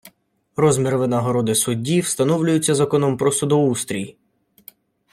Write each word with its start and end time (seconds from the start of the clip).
Розмір 0.55 0.97
винагороди 0.97 1.55
судді 1.55 2.01
встановлюється 2.01 2.75
законом 2.75 3.17
про 3.17 3.31
судоустрій. 3.31 4.17